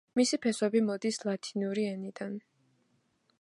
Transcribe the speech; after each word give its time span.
მისი 0.19 0.37
ფესვები 0.45 0.81
მოდის 0.87 1.19
ლათინური 1.27 1.85
ენიდან. 1.91 2.33